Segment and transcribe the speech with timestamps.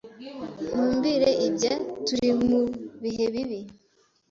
[0.69, 1.75] Ntumbwire ibya.
[2.05, 2.61] Turi mu
[3.01, 3.59] bihe bibi.